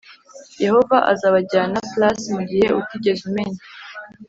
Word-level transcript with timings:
yehova 0.63 0.97
azabajyana+ 1.11 1.79
mu 2.33 2.41
gihugu 2.49 2.75
utigeze 2.81 3.21
umenya, 3.29 3.61